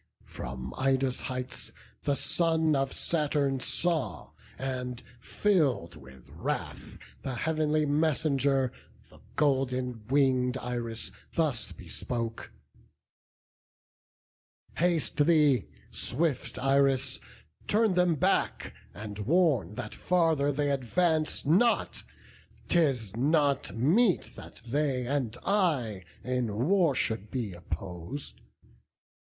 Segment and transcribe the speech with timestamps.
[0.25, 8.71] From Ida's heights the son of Saturn saw, And, fill'd with wrath, the heav'nly messenger,
[9.09, 12.51] The golden winged Iris, thus bespoke:
[14.77, 17.19] "Haste thee, swift Iris;
[17.67, 22.01] turn them back, and warn That farther they advance not:
[22.67, 28.41] 'tis not meet That they and I in war should be oppos'd.